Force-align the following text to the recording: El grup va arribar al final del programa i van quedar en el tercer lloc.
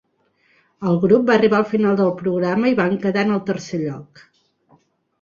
El 0.91 0.97
grup 1.03 1.27
va 1.31 1.35
arribar 1.35 1.59
al 1.59 1.69
final 1.75 2.01
del 2.01 2.11
programa 2.23 2.75
i 2.75 2.81
van 2.83 2.99
quedar 3.07 3.29
en 3.29 3.39
el 3.39 3.47
tercer 3.53 3.85
lloc. 3.87 4.29